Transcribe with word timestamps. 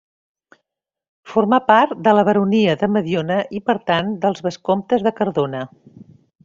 Formà 1.33 1.59
part 1.67 1.93
de 2.07 2.15
la 2.19 2.25
baronia 2.31 2.75
de 2.85 2.91
Mediona 2.97 3.39
i 3.61 3.65
per 3.71 3.79
tant 3.93 4.13
dels 4.25 4.43
vescomtes 4.49 5.07
de 5.09 5.19
Cardona. 5.21 5.67